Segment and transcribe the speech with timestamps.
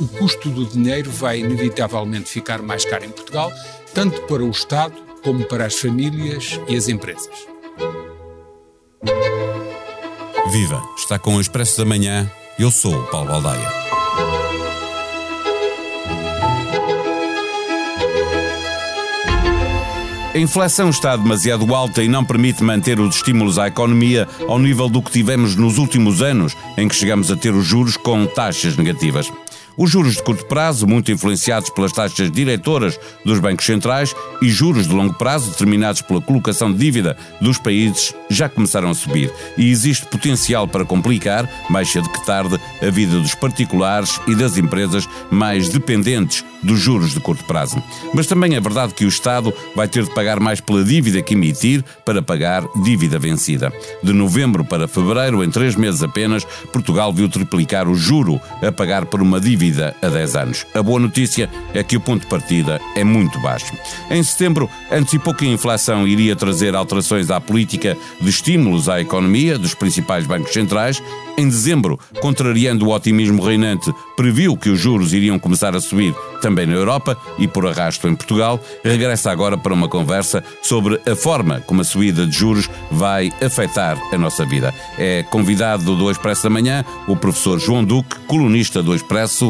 [0.00, 3.52] O custo do dinheiro vai inevitavelmente ficar mais caro em Portugal,
[3.92, 7.46] tanto para o Estado como para as famílias e as empresas.
[10.50, 10.82] Viva!
[10.96, 12.30] Está com o Expresso da Manhã.
[12.58, 13.99] Eu sou o Paulo Baldaia.
[20.32, 24.88] A inflação está demasiado alta e não permite manter os estímulos à economia ao nível
[24.88, 28.76] do que tivemos nos últimos anos, em que chegamos a ter os juros com taxas
[28.76, 29.28] negativas.
[29.76, 34.88] Os juros de curto prazo, muito influenciados pelas taxas diretoras dos bancos centrais, e juros
[34.88, 39.32] de longo prazo, determinados pela colocação de dívida dos países, já começaram a subir.
[39.56, 44.58] E existe potencial para complicar, mais cedo que tarde, a vida dos particulares e das
[44.58, 47.82] empresas mais dependentes dos juros de curto prazo.
[48.12, 51.32] Mas também é verdade que o Estado vai ter de pagar mais pela dívida que
[51.32, 53.72] emitir para pagar dívida vencida.
[54.02, 59.06] De novembro para fevereiro, em três meses apenas, Portugal viu triplicar o juro a pagar
[59.06, 59.59] por uma dívida
[60.02, 60.66] a 10 anos.
[60.74, 63.72] A boa notícia é que o ponto de partida é muito baixo.
[64.10, 69.58] Em setembro, antecipou que a inflação iria trazer alterações à política de estímulos à economia
[69.58, 71.02] dos principais bancos centrais.
[71.36, 76.66] Em dezembro, contrariando o otimismo reinante, previu que os juros iriam começar a subir também
[76.66, 81.60] na Europa e por arrasto em Portugal, regressa agora para uma conversa sobre a forma
[81.66, 84.74] como a subida de juros vai afetar a nossa vida.
[84.98, 89.49] É convidado do Expresso da Manhã o professor João Duque, colunista do Expresso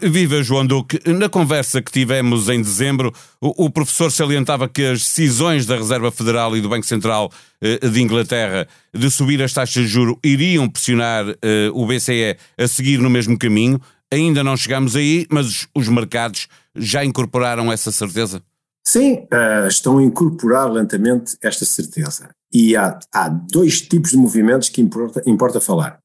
[0.00, 1.00] Viva João Duque.
[1.06, 6.56] Na conversa que tivemos em dezembro, o, professor salientava que as decisões da Reserva Federal
[6.56, 11.24] e do Banco Central eh, de Inglaterra de subir as taxas de juro iriam pressionar
[11.42, 13.80] eh, o BCE a seguir no mesmo caminho.
[14.12, 18.42] Ainda não chegamos aí, mas os, os mercados já incorporaram essa certeza?
[18.84, 22.30] Sim, uh, estão a incorporar lentamente esta certeza.
[22.52, 26.01] E há, há dois tipos de movimentos que importa, importa falar.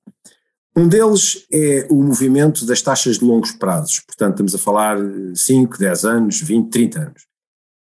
[0.78, 4.96] Um deles é o movimento das taxas de longos prazos, portanto, estamos a falar
[5.34, 7.24] 5, 10 anos, 20, 30 anos.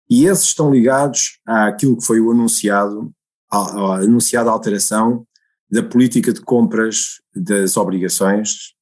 [0.09, 3.11] E esses estão ligados àquilo que foi o anunciado,
[3.51, 5.27] a, a anunciada alteração
[5.69, 8.73] da política de compras das obrigações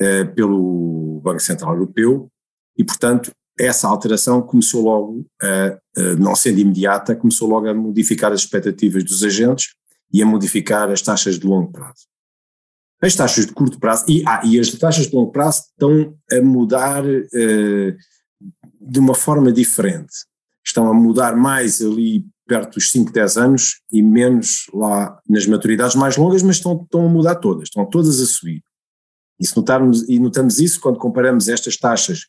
[0.00, 2.30] eh, pelo Banco Central Europeu,
[2.78, 8.32] e, portanto, essa alteração começou logo, a, a, não sendo imediata, começou logo a modificar
[8.32, 9.74] as expectativas dos agentes
[10.10, 12.10] e a modificar as taxas de longo prazo.
[13.02, 16.40] As taxas de curto prazo, e, ah, e as taxas de longo prazo estão a
[16.40, 17.96] mudar uh,
[18.80, 20.12] de uma forma diferente.
[20.64, 25.96] Estão a mudar mais ali perto dos 5, 10 anos e menos lá nas maturidades
[25.96, 28.62] mais longas, mas estão, estão a mudar todas, estão todas a subir.
[29.40, 32.26] E, se notarmos, e notamos isso quando comparamos estas taxas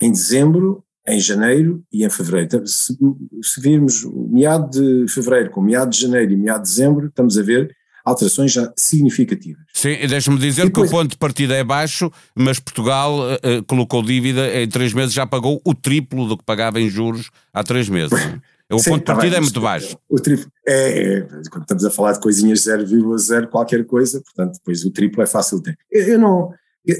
[0.00, 2.46] em dezembro, em janeiro e em fevereiro.
[2.46, 2.96] Então, se,
[3.42, 7.42] se virmos meado de fevereiro com meado de janeiro e meado de dezembro, estamos a
[7.42, 9.64] ver alterações já significativas.
[9.72, 14.02] Sim, deixa-me dizer depois, que o ponto de partida é baixo, mas Portugal uh, colocou
[14.02, 17.88] dívida em três meses, já pagou o triplo do que pagava em juros há três
[17.88, 18.18] meses.
[18.72, 19.96] O Sim, ponto de tá partida é muito baixo.
[20.08, 21.20] O triplo é, é,
[21.50, 25.58] quando estamos a falar de coisinhas 0,0 qualquer coisa, portanto, depois o triplo é fácil
[25.58, 25.78] de ter.
[25.92, 26.50] Eu, eu não,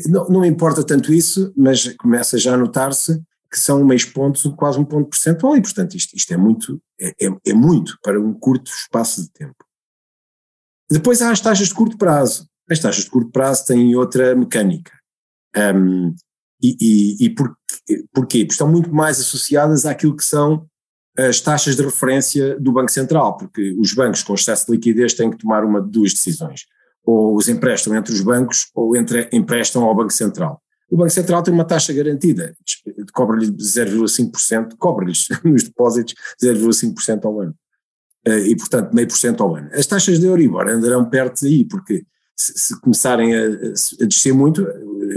[0.07, 3.21] não, não importa tanto isso, mas começa já a notar-se
[3.51, 7.11] que são meios pontos, quase um ponto percentual, e portanto isto, isto é muito, é,
[7.25, 9.65] é, é, muito para um curto espaço de tempo.
[10.91, 12.47] Depois há as taxas de curto prazo.
[12.71, 14.93] As taxas de curto prazo têm outra mecânica.
[15.57, 16.15] Um,
[16.63, 17.55] e e, e por,
[18.13, 18.41] porquê?
[18.45, 20.67] Porque estão muito mais associadas àquilo que são
[21.17, 25.31] as taxas de referência do Banco Central, porque os bancos com excesso de liquidez têm
[25.31, 26.63] que tomar uma de duas decisões
[27.05, 30.61] ou os emprestam entre os bancos ou entre, emprestam ao Banco Central.
[30.91, 32.57] O Banco Central tem uma taxa garantida,
[33.13, 37.55] cobra-lhe 0,5%, cobra-lhes nos depósitos 0,5% ao ano.
[38.27, 39.69] Eh, e, portanto, meio por cento ao ano.
[39.73, 42.05] As taxas de Euribor andarão perto daí, porque
[42.35, 44.67] se, se começarem a, a, descer muito,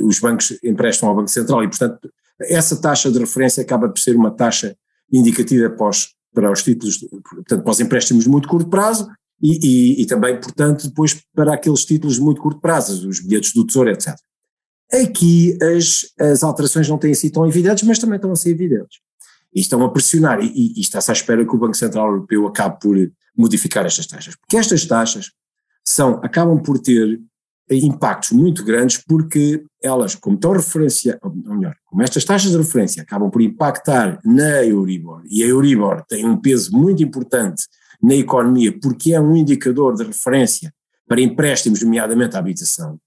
[0.04, 2.12] os bancos emprestam ao Banco Central e, portanto,
[2.42, 4.76] essa taxa de referência acaba por ser uma taxa
[5.12, 9.10] indicativa para os, para os títulos, portanto, para os empréstimos de muito curto prazo
[9.42, 9.58] e,
[9.98, 13.66] e, e, também, portanto, depois para aqueles títulos de muito curto prazo, os bilhetes do
[13.66, 14.16] Tesouro, etc.
[14.92, 19.00] Aqui as, as alterações não têm sido tão evidentes, mas também estão a ser evidentes.
[19.58, 22.80] E estão a pressionar, e, e está-se à espera que o Banco Central Europeu acabe
[22.80, 22.96] por
[23.36, 24.36] modificar estas taxas.
[24.36, 25.32] Porque estas taxas
[25.84, 27.20] são, acabam por ter
[27.72, 33.02] impactos muito grandes porque elas, como estão referência, ou melhor, como estas taxas de referência
[33.02, 37.64] acabam por impactar na Euribor, e a Euribor tem um peso muito importante
[38.00, 40.72] na economia porque é um indicador de referência
[41.08, 43.00] para empréstimos, nomeadamente à habitação,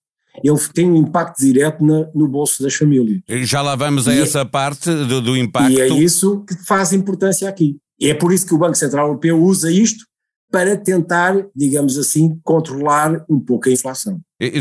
[0.43, 3.21] ele tem um impacto direto na, no bolso das famílias.
[3.43, 5.73] Já lá vamos a e é essa é, parte do, do impacto.
[5.73, 7.77] E é isso que faz importância aqui.
[7.99, 10.05] E é por isso que o Banco Central Europeu usa isto
[10.50, 14.20] para tentar, digamos assim, controlar um pouco a inflação.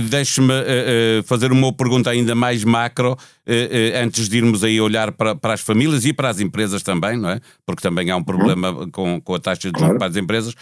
[0.10, 5.14] Deixe-me uh, uh, fazer uma pergunta ainda mais macro, uh, antes de irmos aí olhar
[5.14, 7.40] para, para, as famílias e para as empresas também, não é?
[7.66, 8.92] Porque também há um problema uhum.
[8.92, 9.98] com, com a taxa de juros claro.
[9.98, 10.54] para as empresas.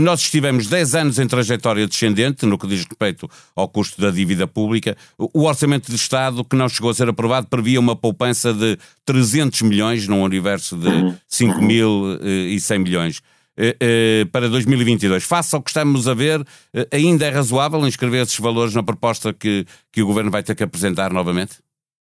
[0.00, 4.46] nós estivemos 10 anos em trajetória descendente no que diz respeito ao custo da dívida
[4.46, 4.96] pública.
[5.18, 9.60] O Orçamento de Estado, que não chegou a ser aprovado, previa uma poupança de 300
[9.62, 11.14] milhões num universo de uhum.
[11.30, 13.22] 5.100 milhões.
[13.56, 15.24] Eh, eh, para 2022.
[15.24, 19.32] Face ao que estamos a ver, eh, ainda é razoável inscrever esses valores na proposta
[19.32, 21.58] que, que o Governo vai ter que apresentar novamente?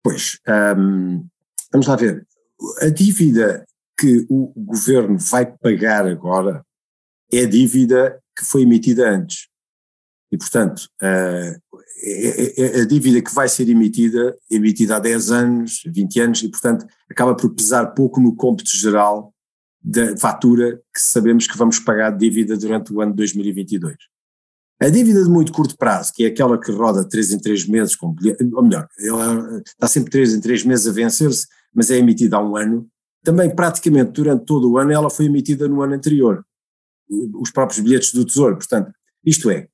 [0.04, 0.40] Pois,
[0.78, 1.24] um,
[1.72, 2.26] vamos lá ver.
[2.82, 3.64] A dívida
[4.00, 6.66] que o Governo vai pagar agora
[7.32, 9.48] é a dívida que foi emitida antes.
[10.32, 16.44] E, portanto, a, a dívida que vai ser emitida, emitida há 10 anos, 20 anos,
[16.44, 19.35] e, portanto, acaba por pesar pouco no cômputo geral
[19.88, 23.96] da fatura que sabemos que vamos pagar de dívida durante o ano de 2022.
[24.82, 27.68] A dívida de muito curto prazo, que é aquela que roda de 3 em 3
[27.68, 32.38] meses, ou melhor, ela está sempre 3 em 3 meses a vencer-se, mas é emitida
[32.38, 32.88] há um ano,
[33.24, 36.44] também praticamente durante todo o ano ela foi emitida no ano anterior,
[37.36, 38.92] os próprios bilhetes do Tesouro, portanto,
[39.24, 39.68] isto é,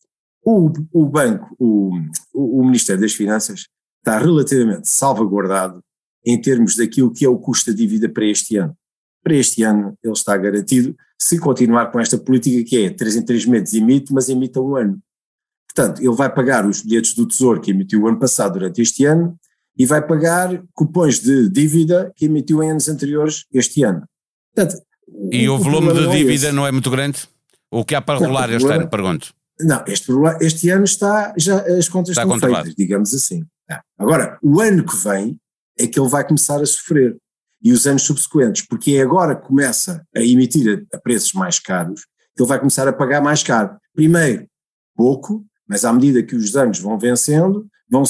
[0.43, 1.93] o, o banco, o,
[2.33, 3.67] o Ministério das Finanças
[3.99, 5.81] está relativamente salvaguardado
[6.25, 8.75] em termos daquilo que é o custo da dívida para este ano.
[9.23, 13.25] Para este ano ele está garantido, se continuar com esta política que é 3 em
[13.25, 14.99] 3 meses emite, mas emite a um ano.
[15.73, 19.05] Portanto, ele vai pagar os bilhetes do Tesouro que emitiu o ano passado durante este
[19.05, 19.37] ano
[19.77, 24.03] e vai pagar cupons de dívida que emitiu em anos anteriores este ano.
[24.53, 24.81] Portanto,
[25.31, 27.19] e o, o volume de é dívida é não é muito grande?
[27.69, 29.33] O que há para rolar este ano, pergunto?
[29.59, 33.45] Não, este, este ano está, já as contas está estão feitas, digamos assim.
[33.97, 35.37] Agora, o ano que vem
[35.79, 37.15] é que ele vai começar a sofrer
[37.63, 41.59] e os anos subsequentes, porque é agora que começa a emitir a, a preços mais
[41.59, 42.05] caros,
[42.37, 43.77] ele vai começar a pagar mais caro.
[43.93, 44.47] Primeiro,
[44.95, 48.03] pouco, mas à medida que os anos vão vencendo, vão,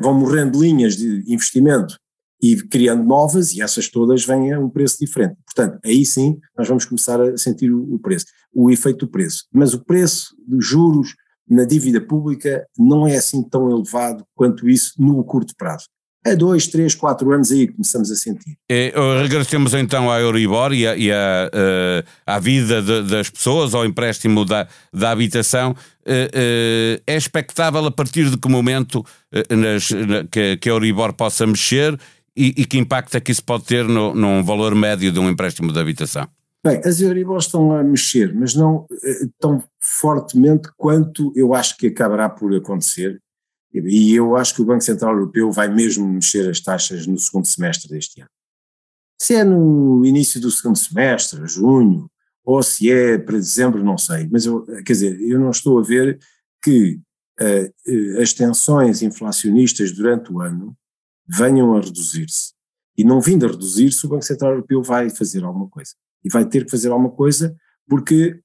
[0.00, 1.96] vão morrendo linhas de investimento
[2.42, 5.36] e criando novas, e essas todas vêm a um preço diferente.
[5.44, 9.44] Portanto, aí sim nós vamos começar a sentir o preço, o efeito do preço.
[9.52, 11.14] Mas o preço dos juros
[11.48, 15.86] na dívida pública não é assim tão elevado quanto isso no curto prazo
[16.26, 18.56] a dois, três, quatro anos aí começamos a sentir.
[18.68, 18.92] É,
[19.22, 23.84] regressemos então à Euribor e, a, e a, uh, à vida de, das pessoas, ao
[23.84, 25.72] empréstimo da, da habitação.
[25.72, 29.04] Uh, uh, é expectável a partir de que momento
[29.50, 31.98] nas, na, que, que, a Euribor possa mexer
[32.36, 35.28] e, e, que impacto é que isso pode ter no, num valor médio de um
[35.28, 36.28] empréstimo de habitação?
[36.64, 38.86] Bem, as Euribors estão a mexer, mas não
[39.38, 43.20] tão fortemente quanto eu acho que acabará por acontecer
[43.72, 47.46] e eu acho que o Banco Central Europeu vai mesmo mexer as taxas no segundo
[47.46, 48.30] semestre deste ano.
[49.20, 52.10] Se é no início do segundo semestre, junho,
[52.44, 54.28] ou se é para dezembro, não sei.
[54.30, 56.18] Mas eu, quer dizer, eu não estou a ver
[56.62, 57.00] que
[57.40, 60.76] uh, as tensões inflacionistas durante o ano
[61.26, 62.52] venham a reduzir-se.
[62.96, 65.92] E não vindo a reduzir-se, o Banco Central Europeu vai fazer alguma coisa.
[66.24, 67.54] E vai ter que fazer alguma coisa
[67.88, 68.40] porque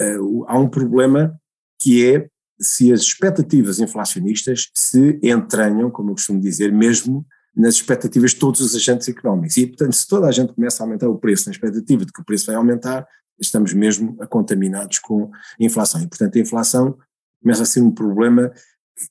[0.00, 1.38] uh, há um problema
[1.80, 2.28] que é
[2.60, 7.24] se as expectativas inflacionistas se entranham, como eu costumo dizer, mesmo
[7.56, 9.56] nas expectativas de todos os agentes económicos.
[9.56, 12.20] E, portanto, se toda a gente começa a aumentar o preço na expectativa de que
[12.20, 13.06] o preço vai aumentar,
[13.40, 16.00] estamos mesmo contaminados com a inflação.
[16.00, 16.96] E, portanto, a inflação
[17.42, 18.52] começa a ser um problema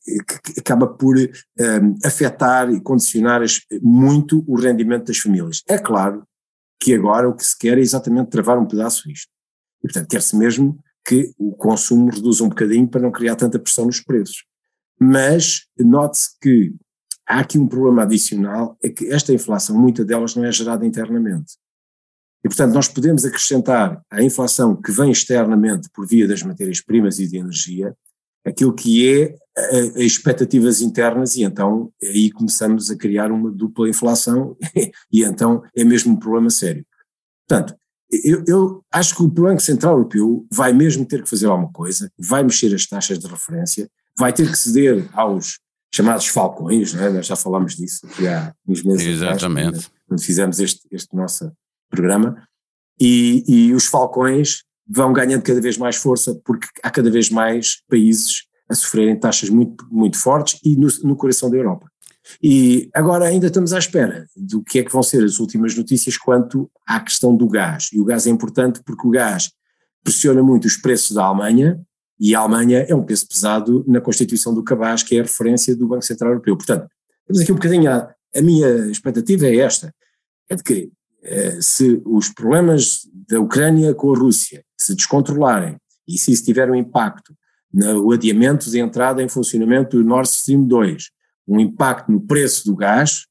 [0.06, 3.42] que acaba por um, afetar e condicionar
[3.82, 5.64] muito o rendimento das famílias.
[5.68, 6.26] É claro
[6.80, 9.30] que agora o que se quer é exatamente travar um pedaço isto.
[9.80, 10.78] E, portanto, quer-se mesmo
[11.08, 14.44] que o consumo reduz um bocadinho para não criar tanta pressão nos preços.
[15.00, 16.76] Mas note-se que
[17.26, 21.54] há aqui um problema adicional, é que esta inflação, muita delas não é gerada internamente.
[22.44, 27.28] E, portanto, nós podemos acrescentar à inflação que vem externamente por via das matérias-primas e
[27.28, 27.96] de energia,
[28.46, 33.90] aquilo que é a, a expectativas internas e então aí começamos a criar uma dupla
[33.90, 34.56] inflação
[35.12, 36.86] e então é mesmo um problema sério.
[37.48, 37.76] Portanto,
[38.12, 42.12] eu, eu, acho que o Banco Central Europeu vai mesmo ter que fazer alguma coisa,
[42.18, 45.60] vai mexer as taxas de referência, vai ter que ceder aos
[45.94, 47.10] chamados falcões, não é?
[47.10, 49.68] nós já falámos disso aqui há uns meses Exatamente.
[49.68, 51.52] Atrás, quando fizemos este, este nosso
[51.90, 52.48] programa,
[53.00, 57.82] e, e os falcões vão ganhando cada vez mais força porque há cada vez mais
[57.90, 61.90] países a sofrerem taxas muito, muito fortes e no, no coração da Europa.
[62.42, 66.18] E agora ainda estamos à espera do que é que vão ser as últimas notícias
[66.18, 67.90] quanto à questão do gás.
[67.94, 69.52] E o gás é importante porque o gás
[70.04, 71.82] pressiona muito os preços da Alemanha
[72.20, 75.76] e a Alemanha é um peso pesado na constituição do cabaz, que é a referência
[75.76, 76.56] do Banco Central Europeu.
[76.58, 76.88] Portanto,
[77.26, 79.94] temos aqui um bocadinho, a, a minha expectativa é esta,
[80.50, 80.92] é de que
[81.24, 86.72] eh, se os problemas da Ucrânia com a Rússia se descontrolarem e se isso tiver
[86.72, 87.36] um impacto
[87.74, 91.12] no adiamento de entrada em funcionamento do Nord Stream 2,
[91.48, 93.26] um impacto no preço do gás,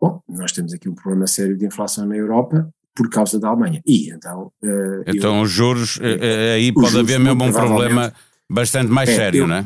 [0.00, 3.80] bom, nós temos aqui um problema sério de inflação na Europa por causa da Alemanha.
[3.86, 4.52] E então.
[4.62, 8.12] Uh, então eu, os juros, uh, aí pode juros, haver mesmo um problema
[8.48, 9.64] bastante mais é, sério, eu, não é?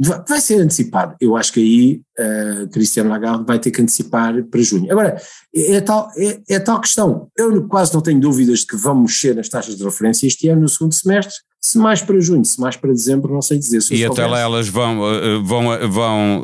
[0.00, 1.16] Vai ser antecipado.
[1.20, 4.90] Eu acho que aí uh, Cristiano Lagarde vai ter que antecipar para junho.
[4.92, 5.20] Agora,
[5.52, 7.28] é, é tal, é, é, tal questão.
[7.36, 10.62] Eu quase não tenho dúvidas de que vão mexer nas taxas de referência este ano,
[10.62, 13.80] no segundo semestre, se mais para junho, se mais para dezembro, não sei dizer.
[13.90, 16.42] e até lá elas vão, eh, vão, eh, vão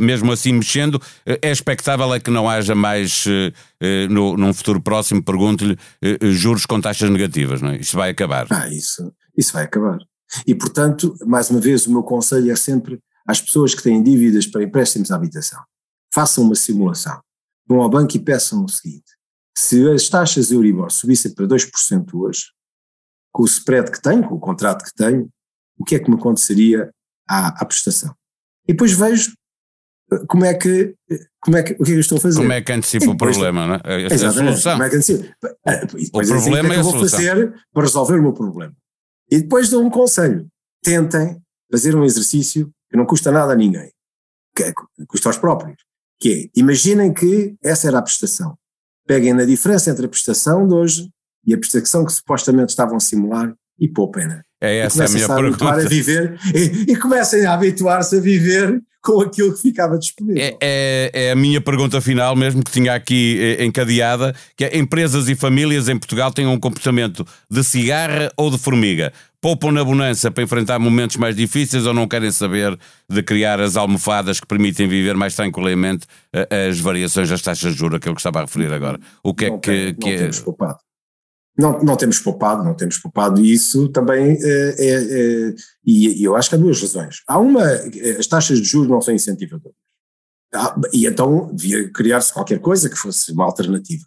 [0.00, 1.00] mesmo assim mexendo.
[1.26, 3.26] É expectável é que não haja mais,
[4.08, 5.76] no, num futuro próximo, pergunto-lhe,
[6.32, 7.76] juros com taxas negativas, não é?
[7.76, 8.46] Isso vai acabar.
[8.50, 9.98] Ah, isso, isso vai acabar.
[10.46, 14.46] E, portanto, mais uma vez, o meu conselho é sempre às pessoas que têm dívidas
[14.46, 15.60] para empréstimos à habitação.
[16.12, 17.20] Façam uma simulação.
[17.66, 19.12] Vão ao banco e peçam o seguinte:
[19.56, 22.46] se as taxas Euribor subissem para 2% hoje,
[23.34, 25.28] com o spread que tenho, com o contrato que tenho,
[25.76, 26.88] o que é que me aconteceria
[27.28, 28.14] à, à prestação?
[28.66, 29.34] E depois vejo
[30.12, 30.94] eh, como é que,
[31.40, 32.40] como é que, o que é que eu estou a fazer.
[32.40, 34.02] Como é que antecipa o problema, não é?
[34.02, 34.72] É a solução.
[34.72, 35.36] Como é que antecipa?
[35.66, 38.74] Eh, o é problema é, é que eu vou fazer para resolver o meu problema.
[39.28, 40.46] E depois dou um conselho:
[40.80, 43.90] tentem fazer um exercício que não custa nada a ninguém,
[44.54, 44.72] que é,
[45.08, 45.82] custa aos próprios,
[46.20, 48.56] que é, imaginem que essa era a prestação.
[49.08, 51.10] Peguem na diferença entre a prestação de hoje
[51.46, 54.42] e a prestação que supostamente estavam a simular e poupem-na.
[54.60, 55.68] É essa a minha a pergunta.
[55.68, 60.42] A viver, e, e comecem a habituar-se a viver com aquilo que ficava disponível.
[60.42, 64.78] É, é, é, a minha pergunta final mesmo, que tinha aqui eh, encadeada, que é
[64.78, 69.12] empresas e famílias em Portugal têm um comportamento de cigarra ou de formiga?
[69.42, 73.76] Poupam na bonança para enfrentar momentos mais difíceis ou não querem saber de criar as
[73.76, 78.14] almofadas que permitem viver mais tranquilamente eh, as variações das taxas de juros, que eu
[78.14, 78.98] estava a referir agora?
[79.22, 80.18] O que é não é que, tem, que não é...
[80.18, 80.78] temos poupado.
[81.56, 86.34] Não, não temos poupado, não temos poupado, e isso também é, é, e, e, eu
[86.34, 87.22] acho que há duas razões.
[87.28, 87.62] Há uma,
[88.18, 89.76] as taxas de juros não são incentivadoras.
[90.92, 94.04] E então devia criar-se qualquer coisa que fosse uma alternativa.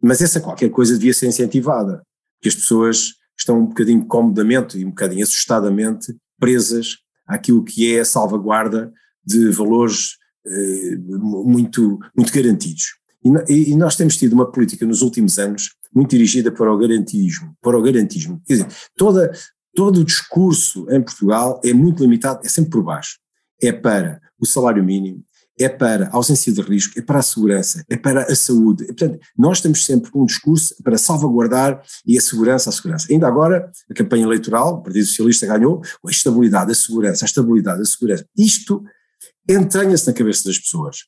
[0.00, 2.02] Mas essa qualquer coisa devia ser incentivada,
[2.36, 8.00] porque as pessoas estão um bocadinho comodamente e um bocadinho assustadamente presas àquilo que é
[8.00, 8.92] a salvaguarda
[9.24, 10.16] de valores
[10.46, 12.98] eh, muito, muito garantidos.
[13.48, 17.54] E, e, nós temos tido uma política nos últimos anos muito dirigida para o garantismo,
[17.60, 18.40] para o garantismo.
[18.46, 19.32] Quer dizer, toda,
[19.74, 23.18] todo o discurso em Portugal é muito limitado, é sempre por baixo.
[23.60, 25.24] É para o salário mínimo,
[25.58, 28.84] é para a ausência de risco, é para a segurança, é para a saúde.
[28.86, 33.08] portanto, nós temos sempre um discurso para salvaguardar e a segurança, a segurança.
[33.10, 37.82] Ainda agora, a campanha eleitoral, o Partido Socialista ganhou a estabilidade, a segurança, a estabilidade,
[37.82, 38.24] a segurança.
[38.36, 38.84] Isto
[39.48, 40.98] entranha-se na cabeça das pessoas.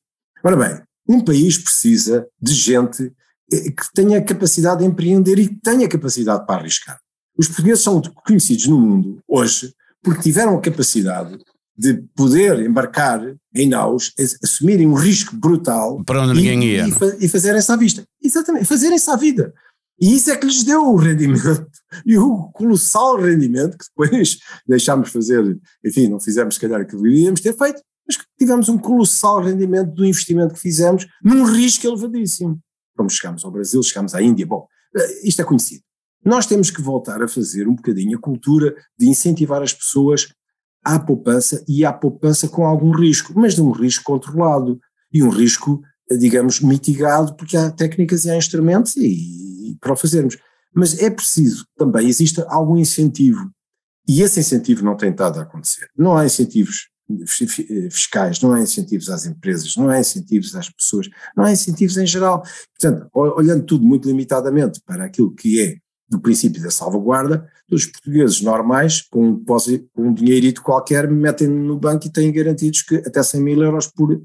[0.42, 3.12] Ora bem, um país precisa de gente
[3.50, 6.98] que tenha capacidade de empreender e que tenha capacidade para arriscar.
[7.36, 11.38] Os portugueses são conhecidos no mundo hoje porque tiveram a capacidade
[11.76, 13.20] de poder embarcar
[13.54, 14.12] em naus,
[14.44, 18.04] assumirem um risco brutal para onde ninguém ia e, e, e fazerem-se à vista.
[18.22, 19.52] Exatamente, fazerem-se à vida.
[20.00, 21.66] E isso é que lhes deu o rendimento
[22.06, 27.08] e o colossal rendimento que depois deixámos fazer, enfim, não fizemos se calhar aquilo que
[27.08, 31.86] devíamos ter feito, mas que tivemos um colossal rendimento do investimento que fizemos num risco
[31.86, 32.58] elevadíssimo.
[33.00, 35.82] Como chegámos ao Brasil, chegámos à Índia, bom, eh, isto é conhecido.
[36.22, 40.34] Nós temos que voltar a fazer um bocadinho a cultura de incentivar as pessoas
[40.84, 44.78] à poupança e à poupança com algum risco, mas de um risco controlado
[45.10, 45.80] e um risco,
[46.10, 50.36] eh, digamos, mitigado, porque há técnicas e há instrumentos e, e para o fazermos.
[50.74, 53.50] Mas é preciso também exista algum incentivo.
[54.06, 55.88] E esse incentivo não tem estado a acontecer.
[55.96, 56.89] Não há incentivos
[57.26, 62.06] fiscais, não há incentivos às empresas, não há incentivos às pessoas, não há incentivos em
[62.06, 62.42] geral.
[62.78, 65.76] Portanto, olhando tudo muito limitadamente para aquilo que é
[66.10, 71.78] do princípio da salvaguarda, os portugueses normais, com um, com um dinheirito qualquer, metem no
[71.78, 74.20] banco e têm garantidos que até 100 mil euros por, uh,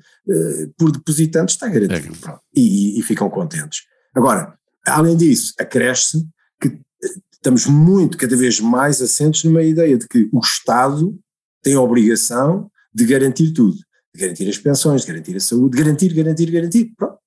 [0.76, 2.18] por depositante está garantido.
[2.28, 2.38] É.
[2.56, 3.84] E, e, ficam contentes.
[4.16, 6.28] Agora, além disso, acresce
[6.60, 11.16] que eh, estamos muito, cada vez mais assentes numa ideia de que o Estado
[11.62, 13.76] tem a obrigação de garantir tudo,
[14.14, 16.94] de garantir as pensões, de garantir a saúde, de garantir, garantir, garantir.
[16.96, 17.20] Pronto.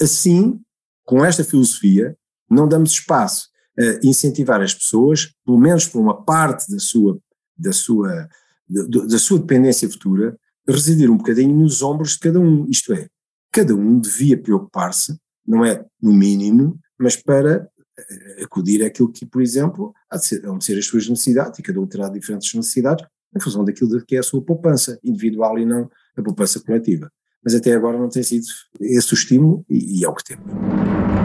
[0.00, 0.60] Assim,
[1.06, 2.14] com esta filosofia,
[2.50, 7.18] não damos espaço a incentivar as pessoas, pelo menos por uma parte da sua,
[7.56, 8.28] da sua,
[8.68, 10.38] de, da sua dependência futura
[10.68, 12.68] residir um bocadinho nos ombros de cada um.
[12.68, 13.08] Isto é,
[13.50, 15.16] cada um devia preocupar-se,
[15.46, 20.46] não é no mínimo, mas para eh, acudir àquilo que, por exemplo, há de ser,
[20.46, 24.04] há de ser as suas necessidades, e cada um terá diferentes necessidades, em função daquilo
[24.04, 27.10] que é a sua poupança individual e não a poupança coletiva.
[27.42, 28.44] Mas até agora não tem sido
[28.80, 31.19] esse o estímulo e, e é o que temos.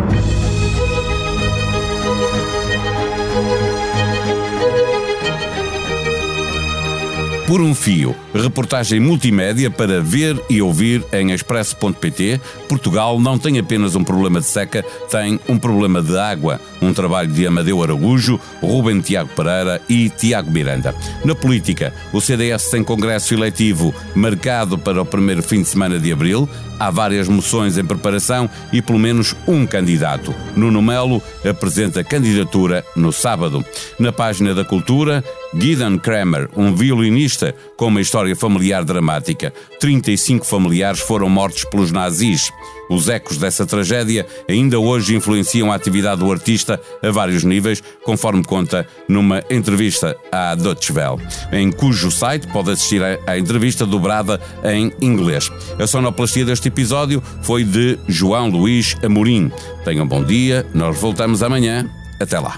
[7.47, 12.41] Por um Fio, reportagem multimédia para ver e ouvir em expresso.pt.
[12.67, 16.59] Portugal não tem apenas um problema de seca, tem um problema de água.
[16.81, 20.95] Um trabalho de Amadeu Araújo, Rubem Tiago Pereira e Tiago Miranda.
[21.23, 26.11] Na política, o CDS tem congresso eletivo marcado para o primeiro fim de semana de
[26.11, 26.49] abril.
[26.79, 30.33] Há várias moções em preparação e pelo menos um candidato.
[30.55, 33.63] Nuno Melo apresenta candidatura no sábado.
[33.99, 35.23] Na página da Cultura,
[35.57, 39.53] Gideon Kramer, um violinista com uma história familiar dramática.
[39.79, 42.51] 35 familiares foram mortos pelos nazis.
[42.89, 48.43] Os ecos dessa tragédia ainda hoje influenciam a atividade do artista a vários níveis, conforme
[48.43, 51.21] conta numa entrevista à Deutsche Welle,
[51.51, 55.51] em cujo site pode assistir à entrevista dobrada em inglês.
[55.79, 59.51] A sonoplastia deste episódio foi de João Luís Amorim.
[59.83, 61.89] Tenham um bom dia, nós voltamos amanhã.
[62.19, 62.57] Até lá.